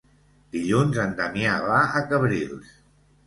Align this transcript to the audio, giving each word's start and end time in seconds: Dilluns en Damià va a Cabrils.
Dilluns 0.55 0.97
en 1.03 1.11
Damià 1.19 1.53
va 1.65 1.83
a 1.99 2.03
Cabrils. 2.13 2.73